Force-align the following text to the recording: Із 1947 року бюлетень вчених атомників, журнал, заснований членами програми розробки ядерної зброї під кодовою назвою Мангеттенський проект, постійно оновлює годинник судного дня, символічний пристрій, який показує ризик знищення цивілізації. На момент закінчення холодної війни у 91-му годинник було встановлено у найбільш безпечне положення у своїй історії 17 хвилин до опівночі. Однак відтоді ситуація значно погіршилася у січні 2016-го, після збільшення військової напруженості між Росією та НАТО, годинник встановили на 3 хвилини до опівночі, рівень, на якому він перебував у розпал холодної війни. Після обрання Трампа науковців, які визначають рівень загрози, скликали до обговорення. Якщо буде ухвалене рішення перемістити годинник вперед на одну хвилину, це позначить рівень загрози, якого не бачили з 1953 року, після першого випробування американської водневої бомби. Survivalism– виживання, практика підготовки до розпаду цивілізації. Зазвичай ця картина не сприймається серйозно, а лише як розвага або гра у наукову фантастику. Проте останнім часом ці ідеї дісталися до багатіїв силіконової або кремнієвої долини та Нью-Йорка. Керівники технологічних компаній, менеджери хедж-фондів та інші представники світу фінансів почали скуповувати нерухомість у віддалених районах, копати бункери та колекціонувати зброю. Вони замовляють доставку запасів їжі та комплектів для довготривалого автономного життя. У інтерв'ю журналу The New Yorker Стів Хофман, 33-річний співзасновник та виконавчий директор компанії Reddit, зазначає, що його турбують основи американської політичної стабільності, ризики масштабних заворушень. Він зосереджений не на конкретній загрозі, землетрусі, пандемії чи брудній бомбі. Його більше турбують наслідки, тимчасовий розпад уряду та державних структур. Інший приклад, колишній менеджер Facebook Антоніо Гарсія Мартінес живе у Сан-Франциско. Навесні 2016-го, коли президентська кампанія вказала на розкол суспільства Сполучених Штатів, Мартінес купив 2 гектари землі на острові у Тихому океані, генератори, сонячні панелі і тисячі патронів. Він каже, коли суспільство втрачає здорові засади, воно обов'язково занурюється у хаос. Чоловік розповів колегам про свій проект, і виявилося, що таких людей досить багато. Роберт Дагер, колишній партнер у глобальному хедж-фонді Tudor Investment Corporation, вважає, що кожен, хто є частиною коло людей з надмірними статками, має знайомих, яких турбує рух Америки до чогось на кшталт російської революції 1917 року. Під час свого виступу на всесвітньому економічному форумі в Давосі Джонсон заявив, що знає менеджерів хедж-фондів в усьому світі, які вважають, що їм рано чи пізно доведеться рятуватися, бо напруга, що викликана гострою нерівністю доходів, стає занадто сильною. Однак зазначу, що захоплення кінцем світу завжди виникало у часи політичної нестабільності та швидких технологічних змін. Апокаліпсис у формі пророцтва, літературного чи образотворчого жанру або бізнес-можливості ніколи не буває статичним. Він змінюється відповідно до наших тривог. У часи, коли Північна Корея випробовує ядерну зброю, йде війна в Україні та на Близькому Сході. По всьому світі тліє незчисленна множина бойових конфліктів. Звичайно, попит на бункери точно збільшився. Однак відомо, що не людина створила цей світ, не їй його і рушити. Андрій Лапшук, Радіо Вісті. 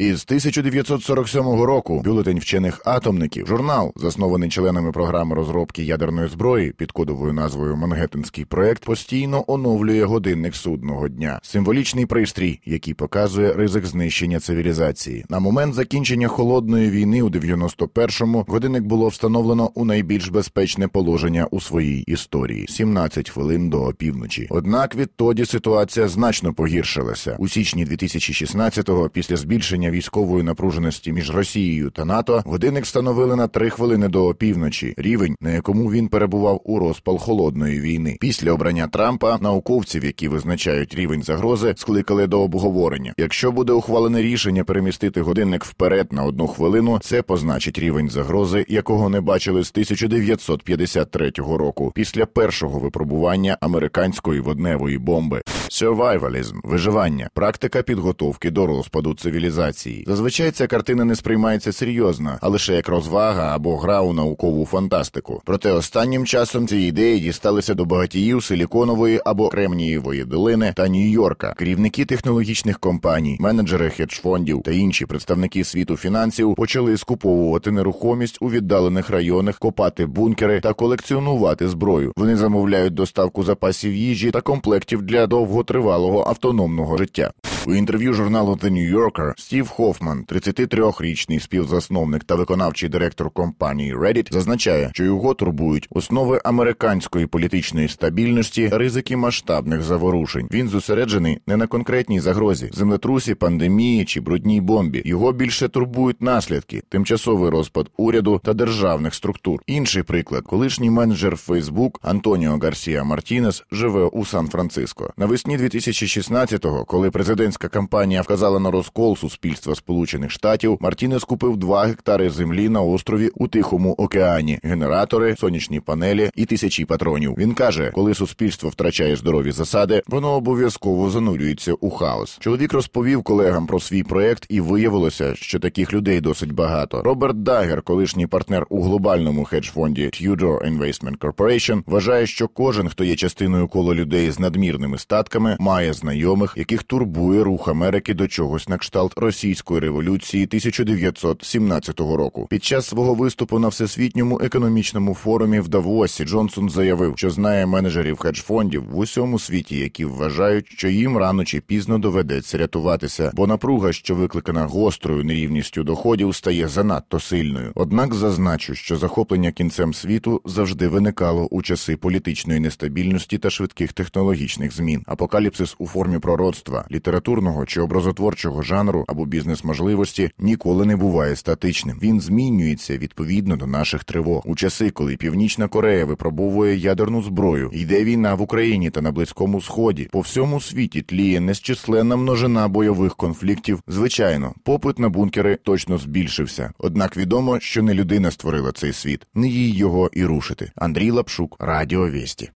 Із 0.00 0.24
1947 0.24 1.42
року 1.62 2.02
бюлетень 2.04 2.38
вчених 2.38 2.80
атомників, 2.84 3.46
журнал, 3.46 3.92
заснований 3.96 4.48
членами 4.48 4.92
програми 4.92 5.34
розробки 5.34 5.82
ядерної 5.82 6.28
зброї 6.28 6.72
під 6.72 6.92
кодовою 6.92 7.32
назвою 7.32 7.76
Мангеттенський 7.76 8.44
проект, 8.44 8.84
постійно 8.84 9.44
оновлює 9.46 10.04
годинник 10.04 10.54
судного 10.54 11.08
дня, 11.08 11.40
символічний 11.42 12.06
пристрій, 12.06 12.60
який 12.64 12.94
показує 12.94 13.52
ризик 13.52 13.86
знищення 13.86 14.40
цивілізації. 14.40 15.24
На 15.28 15.40
момент 15.40 15.74
закінчення 15.74 16.28
холодної 16.28 16.90
війни 16.90 17.22
у 17.22 17.28
91-му 17.28 18.44
годинник 18.48 18.82
було 18.82 19.08
встановлено 19.08 19.70
у 19.74 19.84
найбільш 19.84 20.28
безпечне 20.28 20.88
положення 20.88 21.46
у 21.50 21.60
своїй 21.60 22.02
історії 22.02 22.66
17 22.68 23.30
хвилин 23.30 23.70
до 23.70 23.82
опівночі. 23.82 24.46
Однак 24.50 24.94
відтоді 24.94 25.44
ситуація 25.44 26.08
значно 26.08 26.52
погіршилася 26.52 27.36
у 27.38 27.48
січні 27.48 27.86
2016-го, 27.86 29.08
після 29.08 29.36
збільшення 29.36 29.89
військової 29.90 30.42
напруженості 30.42 31.12
між 31.12 31.30
Росією 31.30 31.90
та 31.90 32.04
НАТО, 32.04 32.42
годинник 32.46 32.84
встановили 32.84 33.36
на 33.36 33.48
3 33.48 33.70
хвилини 33.70 34.08
до 34.08 34.26
опівночі, 34.26 34.94
рівень, 34.96 35.36
на 35.40 35.50
якому 35.50 35.90
він 35.92 36.08
перебував 36.08 36.60
у 36.64 36.78
розпал 36.78 37.18
холодної 37.18 37.80
війни. 37.80 38.16
Після 38.20 38.52
обрання 38.52 38.86
Трампа 38.88 39.38
науковців, 39.40 40.04
які 40.04 40.28
визначають 40.28 40.94
рівень 40.94 41.22
загрози, 41.22 41.74
скликали 41.76 42.26
до 42.26 42.40
обговорення. 42.40 43.14
Якщо 43.18 43.52
буде 43.52 43.72
ухвалене 43.72 44.22
рішення 44.22 44.64
перемістити 44.64 45.20
годинник 45.20 45.64
вперед 45.64 46.12
на 46.12 46.24
одну 46.24 46.46
хвилину, 46.46 46.98
це 47.02 47.22
позначить 47.22 47.78
рівень 47.78 48.10
загрози, 48.10 48.64
якого 48.68 49.08
не 49.08 49.20
бачили 49.20 49.64
з 49.64 49.70
1953 49.70 51.32
року, 51.36 51.92
після 51.94 52.26
першого 52.26 52.78
випробування 52.78 53.56
американської 53.60 54.40
водневої 54.40 54.98
бомби. 54.98 55.42
Survivalism– 55.70 56.60
виживання, 56.64 57.28
практика 57.34 57.82
підготовки 57.82 58.50
до 58.50 58.66
розпаду 58.66 59.14
цивілізації. 59.14 59.69
Зазвичай 60.06 60.50
ця 60.50 60.66
картина 60.66 61.04
не 61.04 61.16
сприймається 61.16 61.72
серйозно, 61.72 62.38
а 62.40 62.48
лише 62.48 62.74
як 62.74 62.88
розвага 62.88 63.54
або 63.54 63.76
гра 63.76 64.00
у 64.00 64.12
наукову 64.12 64.66
фантастику. 64.66 65.42
Проте 65.44 65.72
останнім 65.72 66.26
часом 66.26 66.68
ці 66.68 66.76
ідеї 66.76 67.20
дісталися 67.20 67.74
до 67.74 67.84
багатіїв 67.84 68.44
силіконової 68.44 69.20
або 69.24 69.48
кремнієвої 69.48 70.24
долини 70.24 70.72
та 70.76 70.88
Нью-Йорка. 70.88 71.54
Керівники 71.54 72.04
технологічних 72.04 72.78
компаній, 72.78 73.36
менеджери 73.40 73.90
хедж-фондів 73.90 74.62
та 74.62 74.70
інші 74.70 75.06
представники 75.06 75.64
світу 75.64 75.96
фінансів 75.96 76.54
почали 76.54 76.96
скуповувати 76.96 77.70
нерухомість 77.70 78.38
у 78.40 78.50
віддалених 78.50 79.10
районах, 79.10 79.58
копати 79.58 80.06
бункери 80.06 80.60
та 80.60 80.72
колекціонувати 80.72 81.68
зброю. 81.68 82.12
Вони 82.16 82.36
замовляють 82.36 82.94
доставку 82.94 83.42
запасів 83.42 83.94
їжі 83.94 84.30
та 84.30 84.40
комплектів 84.40 85.02
для 85.02 85.26
довготривалого 85.26 86.24
автономного 86.26 86.96
життя. 86.96 87.32
У 87.66 87.74
інтерв'ю 87.74 88.12
журналу 88.14 88.52
The 88.52 88.70
New 88.70 88.94
Yorker 88.94 89.32
Стів 89.36 89.68
Хофман, 89.68 90.24
33-річний 90.28 91.40
співзасновник 91.40 92.24
та 92.24 92.34
виконавчий 92.34 92.88
директор 92.88 93.30
компанії 93.30 93.96
Reddit, 93.96 94.32
зазначає, 94.32 94.90
що 94.92 95.04
його 95.04 95.34
турбують 95.34 95.88
основи 95.90 96.40
американської 96.44 97.26
політичної 97.26 97.88
стабільності, 97.88 98.68
ризики 98.68 99.16
масштабних 99.16 99.82
заворушень. 99.82 100.48
Він 100.52 100.68
зосереджений 100.68 101.38
не 101.46 101.56
на 101.56 101.66
конкретній 101.66 102.20
загрозі, 102.20 102.70
землетрусі, 102.72 103.34
пандемії 103.34 104.04
чи 104.04 104.20
брудній 104.20 104.60
бомбі. 104.60 105.02
Його 105.04 105.32
більше 105.32 105.68
турбують 105.68 106.22
наслідки, 106.22 106.82
тимчасовий 106.88 107.50
розпад 107.50 107.90
уряду 107.96 108.40
та 108.44 108.54
державних 108.54 109.14
структур. 109.14 109.62
Інший 109.66 110.02
приклад, 110.02 110.42
колишній 110.44 110.90
менеджер 110.90 111.38
Facebook 111.48 111.90
Антоніо 112.02 112.58
Гарсія 112.62 113.04
Мартінес 113.04 113.64
живе 113.72 114.04
у 114.04 114.24
Сан-Франциско. 114.24 115.12
Навесні 115.16 115.58
2016-го, 115.58 116.84
коли 116.84 117.10
президентська 117.50 117.68
кампанія 117.68 118.22
вказала 118.22 118.58
на 118.58 118.70
розкол 118.70 119.16
суспільства 119.16 119.74
Сполучених 119.74 120.30
Штатів, 120.30 120.78
Мартінес 120.80 121.24
купив 121.24 121.56
2 121.56 121.84
гектари 121.84 122.30
землі 122.30 122.68
на 122.68 122.80
острові 122.80 123.30
у 123.34 123.48
Тихому 123.48 123.92
океані, 123.92 124.58
генератори, 124.62 125.36
сонячні 125.36 125.80
панелі 125.80 126.30
і 126.36 126.44
тисячі 126.44 126.84
патронів. 126.84 127.34
Він 127.38 127.54
каже, 127.54 127.90
коли 127.94 128.14
суспільство 128.14 128.68
втрачає 128.68 129.16
здорові 129.16 129.52
засади, 129.52 130.02
воно 130.06 130.32
обов'язково 130.32 131.10
занурюється 131.10 131.72
у 131.72 131.90
хаос. 131.90 132.36
Чоловік 132.40 132.72
розповів 132.72 133.22
колегам 133.22 133.66
про 133.66 133.80
свій 133.80 134.02
проект, 134.02 134.46
і 134.48 134.60
виявилося, 134.60 135.34
що 135.34 135.58
таких 135.58 135.92
людей 135.92 136.20
досить 136.20 136.52
багато. 136.52 137.02
Роберт 137.02 137.42
Дагер, 137.42 137.82
колишній 137.82 138.26
партнер 138.26 138.66
у 138.68 138.82
глобальному 138.82 139.44
хедж-фонді 139.44 140.06
Tudor 140.06 140.70
Investment 140.70 141.18
Corporation, 141.18 141.82
вважає, 141.86 142.26
що 142.26 142.48
кожен, 142.48 142.88
хто 142.88 143.04
є 143.04 143.16
частиною 143.16 143.68
коло 143.68 143.94
людей 143.94 144.30
з 144.30 144.38
надмірними 144.38 144.98
статками, 144.98 145.56
має 145.60 145.92
знайомих, 145.92 146.54
яких 146.56 146.82
турбує 146.82 147.39
рух 147.42 147.68
Америки 147.68 148.14
до 148.14 148.28
чогось 148.28 148.68
на 148.68 148.78
кшталт 148.78 149.12
російської 149.16 149.80
революції 149.80 150.44
1917 150.44 152.00
року. 152.00 152.46
Під 152.50 152.64
час 152.64 152.86
свого 152.86 153.14
виступу 153.14 153.58
на 153.58 153.68
всесвітньому 153.68 154.40
економічному 154.42 155.14
форумі 155.14 155.60
в 155.60 155.68
Давосі 155.68 156.24
Джонсон 156.24 156.70
заявив, 156.70 157.14
що 157.16 157.30
знає 157.30 157.66
менеджерів 157.66 158.16
хедж-фондів 158.16 158.84
в 158.90 158.98
усьому 158.98 159.38
світі, 159.38 159.78
які 159.78 160.04
вважають, 160.04 160.66
що 160.68 160.88
їм 160.88 161.16
рано 161.16 161.44
чи 161.44 161.60
пізно 161.60 161.98
доведеться 161.98 162.58
рятуватися, 162.58 163.30
бо 163.34 163.46
напруга, 163.46 163.92
що 163.92 164.14
викликана 164.14 164.66
гострою 164.66 165.24
нерівністю 165.24 165.84
доходів, 165.84 166.34
стає 166.34 166.68
занадто 166.68 167.20
сильною. 167.20 167.72
Однак 167.74 168.14
зазначу, 168.14 168.74
що 168.74 168.96
захоплення 168.96 169.52
кінцем 169.52 169.94
світу 169.94 170.42
завжди 170.44 170.88
виникало 170.88 171.46
у 171.46 171.62
часи 171.62 171.96
політичної 171.96 172.60
нестабільності 172.60 173.38
та 173.38 173.50
швидких 173.50 173.92
технологічних 173.92 174.72
змін. 174.72 175.02
Апокаліпсис 175.06 175.76
у 175.78 175.86
формі 175.86 176.18
пророцтва, 176.18 176.84
літературного 177.30 177.66
чи 177.66 177.80
образотворчого 177.80 178.62
жанру 178.62 179.04
або 179.08 179.26
бізнес-можливості 179.26 180.30
ніколи 180.38 180.86
не 180.86 180.96
буває 180.96 181.36
статичним. 181.36 181.98
Він 182.02 182.20
змінюється 182.20 182.98
відповідно 182.98 183.56
до 183.56 183.66
наших 183.66 184.04
тривог. 184.04 184.42
У 184.46 184.54
часи, 184.54 184.90
коли 184.90 185.16
Північна 185.16 185.68
Корея 185.68 186.04
випробовує 186.04 186.76
ядерну 186.76 187.22
зброю, 187.22 187.70
йде 187.72 188.04
війна 188.04 188.34
в 188.34 188.42
Україні 188.42 188.90
та 188.90 189.00
на 189.00 189.12
Близькому 189.12 189.60
Сході. 189.60 190.08
По 190.12 190.20
всьому 190.20 190.60
світі 190.60 191.02
тліє 191.02 191.40
незчисленна 191.40 192.16
множина 192.16 192.68
бойових 192.68 193.16
конфліктів. 193.16 193.82
Звичайно, 193.88 194.54
попит 194.64 194.98
на 194.98 195.08
бункери 195.08 195.58
точно 195.62 195.98
збільшився. 195.98 196.72
Однак 196.78 197.16
відомо, 197.16 197.60
що 197.60 197.82
не 197.82 197.94
людина 197.94 198.30
створила 198.30 198.72
цей 198.72 198.92
світ, 198.92 199.26
не 199.34 199.48
їй 199.48 199.76
його 199.76 200.10
і 200.12 200.24
рушити. 200.24 200.72
Андрій 200.76 201.10
Лапшук, 201.10 201.56
Радіо 201.60 202.10
Вісті. 202.10 202.48